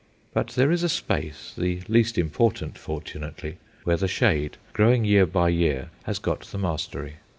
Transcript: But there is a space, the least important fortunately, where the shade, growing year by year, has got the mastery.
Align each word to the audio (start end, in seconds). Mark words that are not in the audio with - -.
But 0.33 0.47
there 0.53 0.71
is 0.71 0.81
a 0.81 0.89
space, 0.89 1.53
the 1.55 1.81
least 1.87 2.17
important 2.17 2.75
fortunately, 2.75 3.57
where 3.83 3.97
the 3.97 4.07
shade, 4.07 4.57
growing 4.73 5.05
year 5.05 5.27
by 5.27 5.49
year, 5.49 5.91
has 6.05 6.17
got 6.17 6.41
the 6.45 6.57
mastery. 6.57 7.17